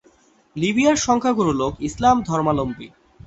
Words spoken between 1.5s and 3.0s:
লোক ইসলাম ধর্মাবলম্বী।